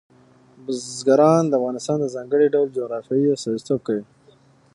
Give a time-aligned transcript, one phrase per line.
[0.63, 4.03] بزګان د افغانستان د ځانګړي ډول جغرافیه استازیتوب کوي.